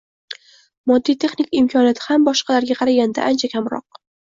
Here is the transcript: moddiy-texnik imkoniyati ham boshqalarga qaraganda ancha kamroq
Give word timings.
moddiy-texnik 0.91 1.51
imkoniyati 1.59 2.05
ham 2.07 2.27
boshqalarga 2.31 2.81
qaraganda 2.83 3.29
ancha 3.31 3.53
kamroq 3.57 4.05